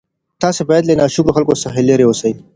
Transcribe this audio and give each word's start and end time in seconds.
تاسي 0.41 0.61
باید 0.69 0.83
له 0.87 0.93
ناشکرو 0.99 1.35
خلکو 1.37 1.61
څخه 1.63 1.79
لیري 1.87 2.05
اوسئ. 2.07 2.31